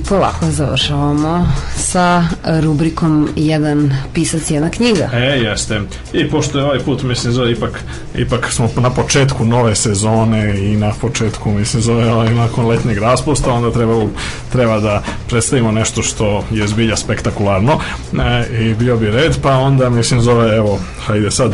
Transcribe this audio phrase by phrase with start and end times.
[0.00, 5.10] Polako završavamo sa rubrikom Jedan pisac, jedna knjiga.
[5.12, 5.80] E, jeste.
[6.12, 7.84] I pošto je ovaj put, mislim, zove ipak,
[8.14, 13.52] ipak smo na početku nove sezone i na početku, mislim, zove ovaj, nakon letnjeg raspusta,
[13.52, 14.06] onda treba,
[14.52, 17.80] treba da predstavimo nešto što je zbilja spektakularno
[18.12, 21.52] e, i bio bi red, pa onda, mislim, zove, evo, hajde sad,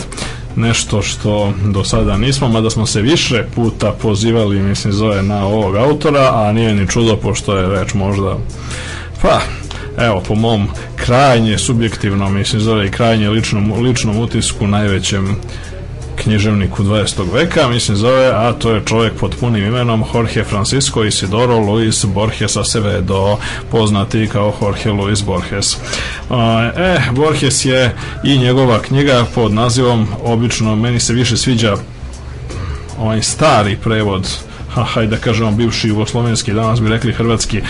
[0.56, 5.76] nešto što do sada nismo, mada smo se više puta pozivali, mislim, zove na ovog
[5.76, 8.38] autora, a nije ni čudo, pošto je reč možda,
[9.22, 9.40] pa,
[9.98, 15.36] evo, po mom krajnje subjektivno, mislim, zove i krajnje ličnom, ličnom utisku, najvećem
[16.24, 17.32] književniku 20.
[17.32, 22.56] veka, mislim zove, a to je čovjek pod punim imenom Jorge Francisco Isidoro Luis Borges
[22.56, 23.38] Acevedo,
[23.70, 25.76] poznati kao Jorge Luis Borges.
[26.76, 31.76] E, Borges je i njegova knjiga pod nazivom, obično meni se više sviđa
[32.98, 34.28] ovaj stari prevod
[34.82, 37.60] hajde da kažemo bivši jugoslovenski, danas bi rekli hrvatski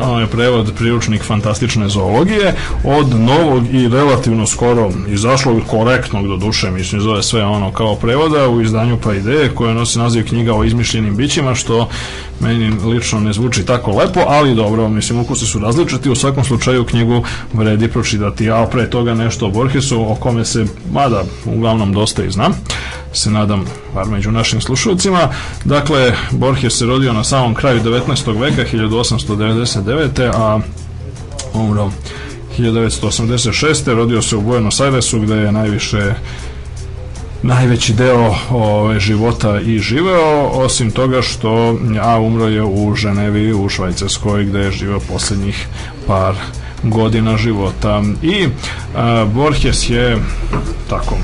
[0.00, 7.00] ovaj, prevod priručnik fantastične zoologije od novog i relativno skoro izašlog korektnog do duše, mislim
[7.00, 11.16] zove sve ono kao prevoda u izdanju pa ideje koje nosi naziv knjiga o izmišljenim
[11.16, 11.88] bićima što
[12.40, 16.84] meni lično ne zvuči tako lepo, ali dobro, mislim ukusi su različiti, u svakom slučaju
[16.84, 22.24] knjigu vredi pročitati, a pre toga nešto o Borgesu o kome se, mada uglavnom dosta
[22.24, 22.54] i znam
[23.16, 25.28] se nadam, bar među našim slušalcima.
[25.64, 28.40] Dakle, Borges se rodio na samom kraju 19.
[28.40, 30.30] veka, 1899.
[30.34, 30.60] a
[31.54, 31.90] umro
[32.58, 33.94] 1986.
[33.94, 36.14] Rodio se u Buenos Airesu gde je najviše
[37.44, 43.68] najveći deo ove, života i živeo, osim toga što a umro je u Ženevi u
[43.68, 45.66] Švajcarskoj gde je živeo poslednjih
[46.06, 46.34] par
[46.82, 48.02] godina života.
[48.22, 48.48] I
[48.96, 50.18] a, Borges je
[50.90, 51.16] tako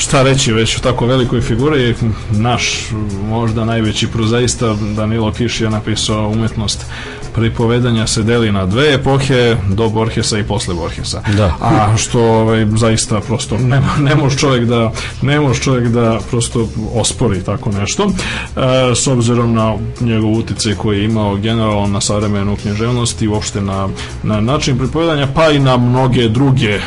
[0.00, 1.94] šta reći već u tako velikoj figuri
[2.30, 2.88] naš
[3.28, 6.86] možda najveći prozaista Danilo Kiš je napisao umetnost
[7.34, 11.22] pripovedanja se deli na dve epohe do Borgesa i posle Borgesa.
[11.36, 11.54] Da.
[11.60, 16.68] A što ovaj, zaista prosto ne, ne može čovjek da ne može čovjek da prosto
[16.94, 22.56] ospori tako nešto e, s obzirom na njegov uticaj koji je imao generalno na savremenu
[22.56, 23.88] književnost i uopšte na,
[24.22, 26.80] na način pripovedanja pa i na mnoge druge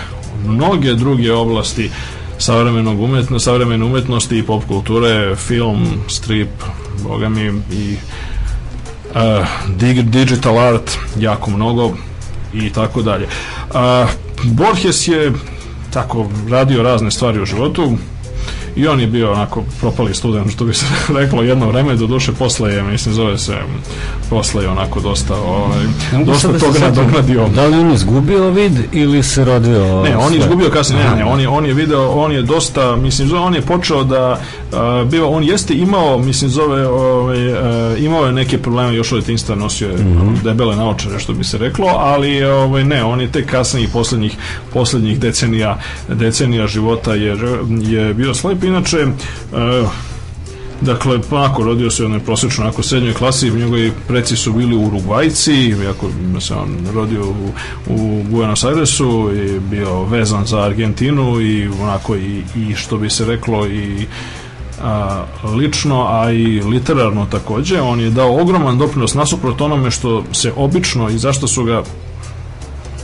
[0.45, 1.89] mnoge druge oblasti
[2.43, 6.49] savremenog umetno, savremene umetnosti i pop kulture, film, strip,
[7.03, 7.95] boga mi i
[9.15, 9.47] uh,
[10.03, 11.93] digital art, jako mnogo
[12.53, 13.25] i tako dalje.
[13.25, 14.09] Uh,
[14.43, 15.31] Borges je
[15.93, 17.97] tako radio razne stvari u životu,
[18.75, 20.85] i on je bio onako propali student što bi se
[21.19, 23.57] reklo jedno vreme do duše posle je mislim zove se
[24.29, 25.85] posle je onako dosta ovaj,
[26.25, 30.39] dosta da toga nadoknadio da li on izgubio vid ili se rodio ne on je
[30.39, 33.55] izgubio kasnije ne, ne, on je, on je video on je dosta mislim zove on
[33.55, 34.39] je počeo da
[34.73, 37.59] uh, bio on jeste imao mislim zove ovaj, uh,
[38.03, 40.43] imao je neke probleme još od detinjstva nosio je mm -hmm.
[40.43, 44.37] debele naočare što bi se reklo ali ovaj, ne on je tek kasnije poslednjih
[44.73, 45.79] poslednjih decenija
[46.09, 47.37] decenija života je,
[47.81, 49.89] je bio slep inače, uh,
[50.85, 55.53] Dakle, pa ako rodio se onaj prosječno onako srednjoj klasi, njegovi preci su bili Urugvajci,
[55.83, 56.09] iako
[56.39, 57.51] se on rodio u,
[57.87, 63.25] u Buenos Airesu i bio vezan za Argentinu i onako i, i što bi se
[63.25, 64.05] reklo i
[64.83, 67.81] a, lično, a i literarno takođe.
[67.81, 71.83] On je dao ogroman doprinos nasuprot onome što se obično i zašto su ga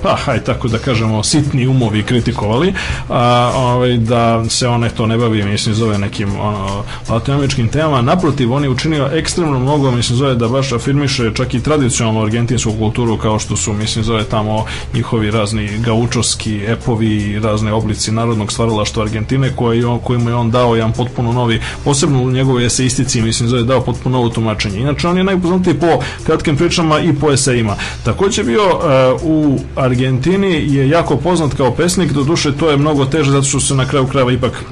[0.03, 2.73] pa haj tako da kažemo sitni umovi kritikovali
[3.09, 8.01] a, ovaj, da se on eto ne bavi mislim zove nekim ono, latinoameričkim temama.
[8.01, 12.73] Naprotiv on je učinio ekstremno mnogo mislim zove da baš afirmiše čak i tradicionalnu argentinsku
[12.79, 19.03] kulturu kao što su mislim zove tamo njihovi razni gaučoski epovi razne oblici narodnog stvaralaštva
[19.03, 23.49] Argentine koje on, kojima je on dao jedan potpuno novi posebno u njegovoj eseistici mislim
[23.49, 24.79] zove dao potpuno novo tumačenje.
[24.79, 25.87] Inače on je najpoznatiji po
[26.25, 27.75] kratkim pričama i po esejima.
[28.03, 28.83] Takođe bio uh,
[29.23, 29.59] u
[29.89, 33.75] Argentini je jako poznat kao pesnik, do duše to je mnogo teže zato što se
[33.75, 34.63] na kraju krajeva ipak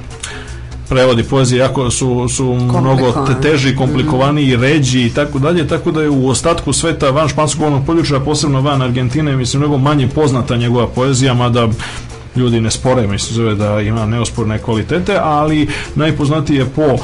[0.88, 4.62] prevodi poezije jako su, su mnogo te, teži, komplikovaniji, mm -hmm.
[4.62, 8.60] ređi i tako dalje, tako da je u ostatku sveta van španskog govornog područja, posebno
[8.60, 11.68] van Argentine, mislim, mnogo manje poznata njegova poezija, mada
[12.36, 16.96] ljudi ne spore, mislim zove da ima neosporne kvalitete, ali najpoznatiji je po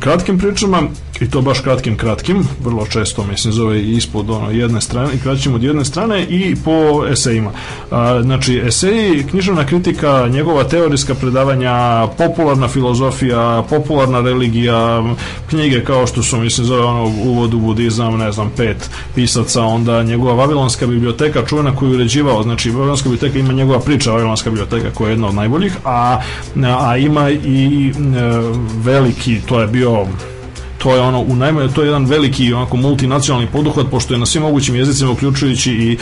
[0.00, 0.82] kratkim pričama
[1.20, 5.54] i to baš kratkim kratkim, vrlo često mislim zove ispod ono jedne strane i kraćim
[5.54, 7.50] od jedne strane i po esejima.
[7.90, 15.04] A, znači eseji, književna kritika, njegova teorijska predavanja, popularna filozofija, popularna religija,
[15.50, 20.02] knjige kao što su mislim zove ono uvod u budizam, ne znam, pet pisaca, onda
[20.02, 25.08] njegova Vavilonska biblioteka čuvena koju uređivao, znači Vavilonska biblioteka ima njegova priča Vavilonska biblioteka koja
[25.08, 26.20] je jedna od najboljih, a,
[26.78, 27.92] a ima i e,
[28.76, 30.06] veliki, to je bio
[30.78, 34.26] to je ono u najmanje to je jedan veliki onako multinacionalni poduhvat pošto je na
[34.26, 35.98] svim mogućim jezicima uključujući i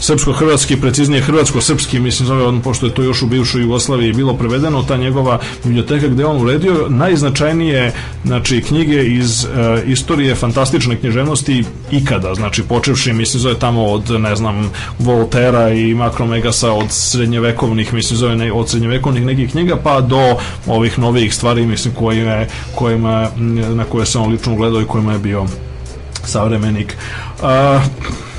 [0.00, 4.82] srpsko-hrvatski, preciznije hrvatsko-srpski, mislim zove on, pošto je to još u bivšoj Jugoslaviji bilo prevedeno,
[4.82, 7.92] ta njegova biblioteka gde on uredio najznačajnije
[8.24, 9.48] znači, knjige iz e,
[9.86, 16.72] istorije fantastične književnosti ikada, znači počevši, mislim zove tamo od, ne znam, Voltera i Makromegasa
[16.72, 20.36] od srednjevekovnih, mislim zove ne, od srednjevekovnih nekih knjiga, pa do
[20.66, 22.44] ovih novih stvari, mislim, kojima,
[22.74, 23.28] kojima,
[23.74, 25.46] na koje sam lično gledao i kojima je bio
[26.24, 26.96] savremenik.
[27.42, 28.29] Uh,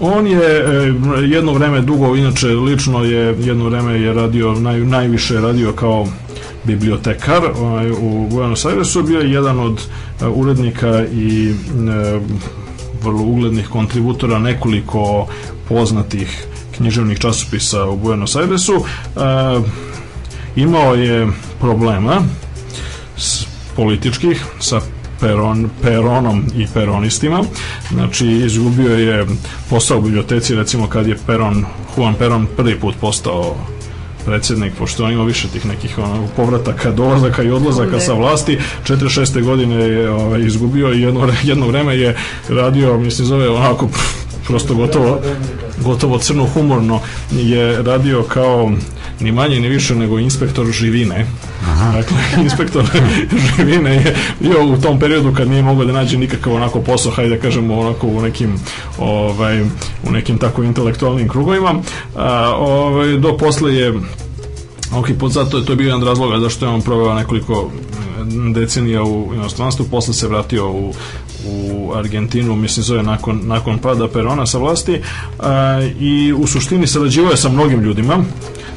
[0.00, 0.92] On je e,
[1.22, 6.06] jedno vreme dugo, inače lično je jedno vreme je radio, naj, najviše radio kao
[6.64, 9.80] bibliotekar ovaj, u Buenos Airesu, bio je jedan od
[10.20, 12.20] e, urednika i e,
[13.02, 15.26] vrlo uglednih kontributora nekoliko
[15.68, 18.74] poznatih književnih časopisa u Buenos Airesu.
[18.74, 19.20] E,
[20.56, 21.28] imao je
[21.60, 22.22] problema
[23.16, 23.44] s
[23.76, 24.80] političkih sa
[25.20, 27.44] peron, peronom i peronistima.
[27.92, 29.26] Znači, izgubio je
[29.70, 31.64] posao u biblioteci, recimo kad je Peron,
[31.96, 33.56] Juan Peron prvi put postao
[34.24, 38.58] predsjednik, pošto on ima više tih nekih ono, povrataka, dolazaka i odlazaka sa vlasti.
[38.86, 39.44] 46.
[39.44, 42.16] godine je ovaj, izgubio i jedno, jedno vreme je
[42.48, 43.88] radio, mislim, zove onako
[44.46, 45.20] prosto gotovo,
[45.84, 47.00] gotovo crno humorno
[47.32, 48.72] je radio kao
[49.20, 51.26] ni manje ni više nego inspektor živine.
[51.62, 51.92] Aha.
[51.92, 52.84] Dakle, inspektor
[53.56, 57.36] živine je bio u tom periodu kad nije mogao da nađe nikakav onako posao, hajde
[57.36, 58.58] da kažemo onako u nekim
[58.98, 59.62] ovaj,
[60.04, 61.74] u nekim tako intelektualnim krugovima.
[62.16, 63.92] A, ovaj, do posle je
[64.94, 67.70] Ok, pod zato je to bio jedan razloga zašto je on proveo nekoliko
[68.54, 70.94] decenija u inostranstvu, posle se vratio u,
[71.46, 75.00] u Argentinu, mislim zove nakon, nakon pada Perona sa vlasti
[75.38, 78.24] a, i u suštini sarađivao je sa mnogim ljudima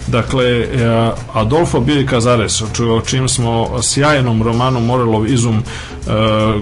[0.08, 0.68] Dakle, e,
[1.34, 5.62] Adolfo Bili Cazares, o čim smo sjajnom romanu Morelov izum e,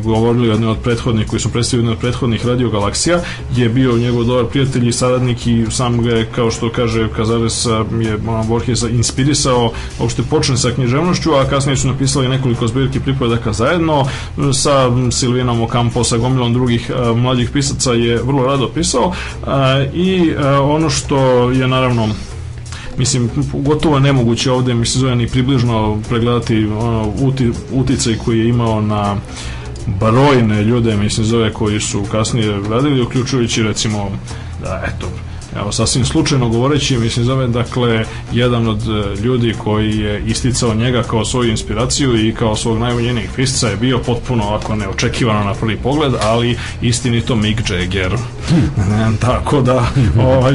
[0.03, 3.19] govorili jedne od prethodnih, koji su predstavili jedne od prethodnih radio galaksija,
[3.55, 7.65] je bio njegov dobar prijatelj i saradnik i sam ga je, kao što kaže Cazares,
[8.01, 8.17] je
[8.47, 14.05] Borges inspirisao uopšte počne sa književnošću, a kasnije su napisali nekoliko zbirki pripovedaka zajedno
[14.53, 19.13] sa Silvinom Ocampo, sa gomilom drugih e, mlađih pisaca je vrlo rado pisao
[19.93, 22.07] i ono što je naravno
[22.97, 28.49] mislim, gotovo nemoguće ovde, mi se zove ni približno pregledati ono, uti, uticaj koji je
[28.49, 29.15] imao na
[29.87, 34.11] brojne ljude, mislim, zove koji su kasnije radili, uključujući recimo,
[34.63, 35.07] da, eto,
[35.55, 41.03] Evo, sasvim slučajno govoreći, mislim, zove, dakle, jedan od e, ljudi koji je isticao njega
[41.03, 45.77] kao svoju inspiraciju i kao svog najvoljenijeg pisca je bio potpuno, ako neočekivano na prvi
[45.77, 48.17] pogled, ali istinito Mick Jagger.
[48.49, 49.17] Hmm.
[49.27, 49.87] Tako da,
[50.19, 50.53] ovaj,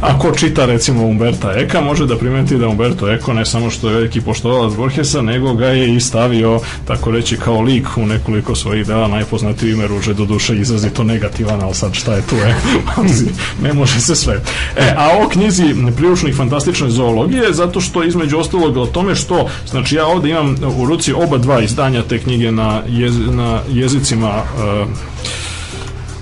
[0.00, 3.94] ako čita, recimo, Umberta Eka, može da primeti da Umberto Eko ne samo što je
[3.94, 8.86] veliki poštovalac Borgesa, nego ga je i stavio, tako reći, kao lik u nekoliko svojih
[8.86, 12.56] dela, najpoznatiji ime ruže, do duše izrazito negativan, ali sad šta je tu, je?
[13.62, 14.40] ne može se sve.
[14.76, 19.96] E, a o knjizi priručnih fantastične zoologije, zato što između ostalog o tome što, znači
[19.96, 24.88] ja ovde imam u ruci oba dva izdanja te knjige na, jez, na jezicima uh,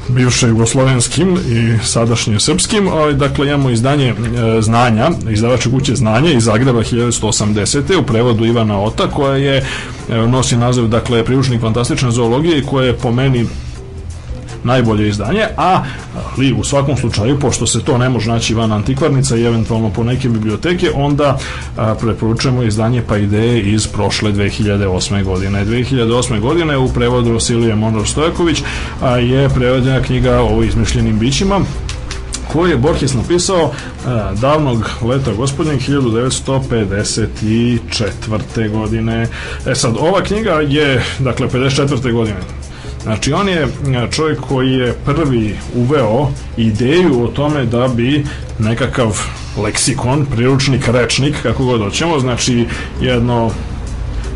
[0.08, 2.88] bivše jugoslovenskim i sadašnje srpskim.
[3.14, 4.14] Dakle, imamo izdanje e,
[4.62, 7.96] znanja, izdavače kuće znanja iz Zagreba 1180.
[7.96, 12.86] u prevodu Ivana Ota, koja je e, nosi naziv, dakle, priručnik fantastične zoologije i koja
[12.86, 13.46] je po meni
[14.64, 15.84] najbolje izdanje, a
[16.38, 20.04] li u svakom slučaju, pošto se to ne može naći van antikvarnica i eventualno po
[20.04, 21.38] neke biblioteke, onda
[21.76, 25.24] a, preporučujemo izdanje pa ideje iz prošle 2008.
[25.24, 25.66] godine.
[25.66, 26.40] 2008.
[26.40, 28.62] godine u prevodu Vasilije Monor Stojaković
[29.02, 31.60] a, je prevedena knjiga o izmišljenim bićima
[32.52, 33.72] koji je Borges napisao
[34.06, 38.70] a, davnog leta gospodnjeg 1954.
[38.70, 39.28] godine.
[39.66, 42.12] E sad, ova knjiga je, dakle, 54.
[42.12, 42.36] godine
[43.06, 43.68] Znači, on je
[44.10, 48.24] čovjek koji je prvi uveo ideju o tome da bi
[48.58, 49.20] nekakav
[49.62, 52.66] leksikon, priručnik, rečnik, kako god hoćemo, znači
[53.00, 53.50] jedno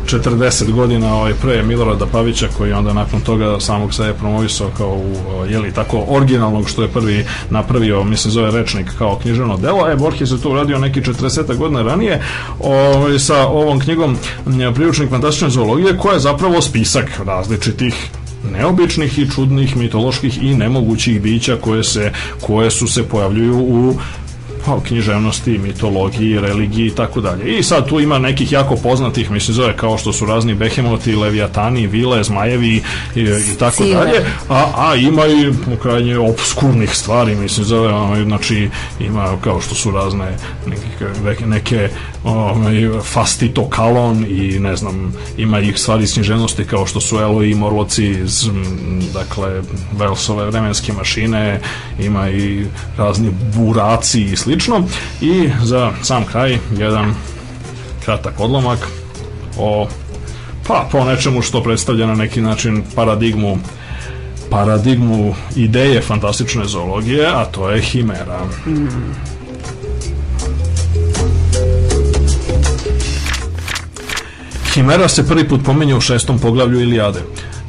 [0.05, 5.15] 40 godina ovaj, pre Milorada Pavića koji onda nakon toga samog sebe promovisao kao u,
[5.49, 10.31] jeli, tako originalnog što je prvi napravio, mislim zove rečnik kao književno delo, e Borges
[10.31, 12.21] je to uradio neki 40 godina ranije
[12.59, 14.17] ovaj, sa ovom knjigom
[14.75, 18.11] priručnik fantastične zoologije koja je zapravo spisak različitih
[18.43, 23.95] neobičnih i čudnih mitoloških i nemogućih bića koje se koje su se pojavljuju u
[24.65, 27.57] pa, književnosti, mitologiji, religiji i tako dalje.
[27.57, 31.87] I sad tu ima nekih jako poznatih, mislim zove kao što su razni behemoti, leviatani,
[31.87, 32.81] vile, zmajevi
[33.15, 33.95] i, i tako Sile.
[33.95, 39.75] dalje, a, a ima i krajnje obskurnih stvari, mislim zove, ono, znači ima kao što
[39.75, 40.37] su razne
[41.23, 41.89] neke, neke
[42.23, 47.43] ovaj, fastito kalon i ne znam, ima ih stvari iz književnosti kao što su Elo
[47.43, 48.49] i Morloci iz,
[49.13, 49.61] dakle,
[49.97, 51.61] Velsove vremenske mašine,
[51.99, 52.65] ima i
[52.97, 54.83] razni buraci i slično.
[55.21, 57.13] I za sam kraj, jedan
[58.05, 58.79] kratak odlomak
[59.57, 59.87] o
[60.67, 63.57] pa po nečemu što predstavlja na neki način paradigmu
[64.49, 68.39] paradigmu ideje fantastične zoologije, a to je himera.
[74.73, 77.19] Himera se prvi put pomenja u šestom poglavlju Ilijade.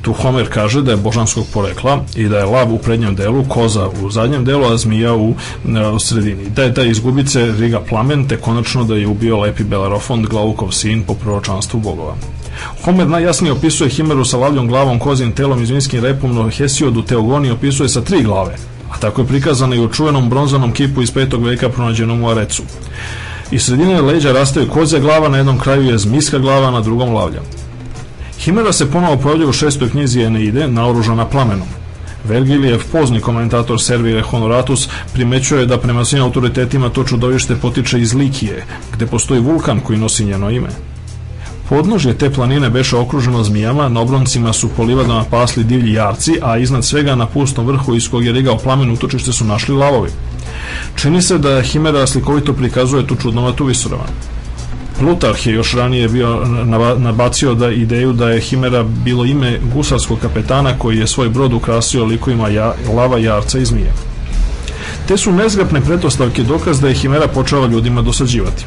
[0.03, 3.89] Tu Homer kaže da je božanskog porekla i da je lav u prednjem delu, koza
[4.03, 5.35] u zadnjem delu, a zmija u,
[5.77, 6.51] e, u sredini.
[6.51, 11.03] Da je taj izgubice Riga Plamen, te konačno da je ubio lepi Belarofond, Glavukov sin,
[11.03, 12.15] po proročanstvu bogova.
[12.85, 17.51] Homer najjasnije opisuje Himeru sa lavljom glavom, kozim telom i zminskim repom, no Hesiodu Teogoni
[17.51, 18.57] opisuje sa tri glave,
[18.91, 22.63] a tako je prikazano i u čuvenom bronzanom kipu iz petog veka pronađenom u Arecu.
[23.51, 27.41] Iz sredine leđa rastaju kozja glava, na jednom kraju je zmijska glava, na drugom lavlja.
[28.45, 31.67] Himera se ponovo pojavlja u šestoj knjizi Eneide, naoružana plamenom.
[32.29, 38.65] Vergilijev pozni komentator Servire Honoratus primećuje da prema svim autoritetima to čudovište potiče iz Likije,
[38.93, 40.69] gde postoji vulkan koji nosi njeno ime.
[41.69, 46.59] Podnožje te planine beše okruženo zmijama, na obroncima su po livadama pasli divlji jarci, a
[46.59, 50.11] iznad svega na pustom vrhu iz kog je rigao plamen utočište su našli lavovi.
[50.97, 54.11] Čini se da Himera slikovito prikazuje tu čudnovatu visoravan.
[55.03, 60.19] Plutarh je još ranije bio naba- nabacio da ideju da je Himera bilo ime gusarskog
[60.19, 63.93] kapetana koji je svoj brod ukrasio likovima ja, lava, jarca i zmije.
[65.09, 68.65] Te su nezgrapne pretpostavke dokaz da je Himera počela ljudima dosađivati.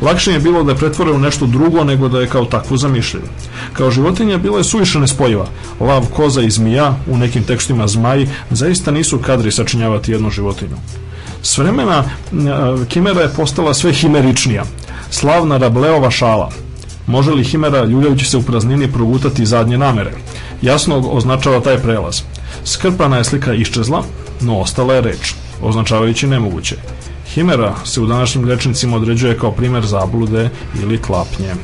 [0.00, 3.26] Lakše je bilo da je pretvore u nešto drugo nego da je kao takvu zamišljaju.
[3.72, 5.46] Kao životinja bila je suviše nespojiva.
[5.80, 10.76] Lav, koza i zmija, u nekim tekstima zmaj, zaista nisu kadri sačinjavati jednu životinju.
[11.42, 12.04] S vremena
[12.48, 14.64] a, Himera je postala sve himeričnija.
[15.12, 16.50] Slavna Rableova šala.
[17.06, 20.12] Može li Himera, ljuljajući se u praznini, progutati zadnje namere?
[20.62, 22.22] Jasno označava taj prelaz.
[22.64, 24.04] Skrpana je slika iščezla,
[24.40, 26.76] no ostala je reč, označavajući nemoguće.
[27.34, 30.48] Himera se u današnjim rečnicima određuje kao primer zablude
[30.82, 31.54] ili klapnje.